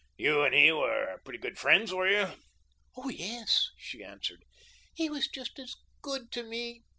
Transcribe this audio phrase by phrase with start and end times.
[0.17, 2.33] "You and he were pretty good friends, were you?"
[2.97, 4.43] "Oh, yes," she answered.
[4.95, 6.81] "He was just as GOOD to me.